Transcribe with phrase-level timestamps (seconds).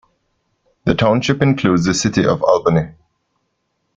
[0.85, 2.93] The township includes the city of Albany.